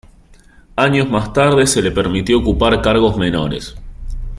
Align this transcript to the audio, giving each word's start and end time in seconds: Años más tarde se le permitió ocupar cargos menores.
Años 0.77 1.07
más 1.11 1.31
tarde 1.31 1.67
se 1.67 1.79
le 1.79 1.91
permitió 1.91 2.39
ocupar 2.39 2.81
cargos 2.81 3.17
menores. 3.17 3.75